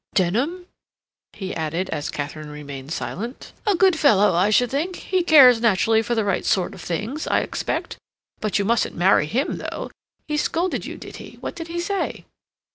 Denham?" 0.15 0.65
he 1.33 1.53
added, 1.55 1.87
as 1.91 2.09
Katharine 2.09 2.49
remained 2.49 2.91
silent. 2.91 3.53
"A 3.67 3.75
good 3.75 3.95
fellow, 3.99 4.33
I 4.33 4.49
should 4.49 4.71
think. 4.71 4.95
He 4.95 5.21
cares, 5.21 5.61
naturally, 5.61 6.01
for 6.01 6.15
the 6.15 6.25
right 6.25 6.43
sort 6.43 6.73
of 6.73 6.81
things, 6.81 7.27
I 7.27 7.41
expect. 7.41 7.97
But 8.39 8.57
you 8.57 8.65
mustn't 8.65 8.95
marry 8.95 9.27
him, 9.27 9.59
though. 9.59 9.91
He 10.27 10.37
scolded 10.37 10.87
you, 10.87 10.97
did 10.97 11.17
he—what 11.17 11.55
did 11.55 11.67
he 11.67 11.79
say?" 11.79 12.25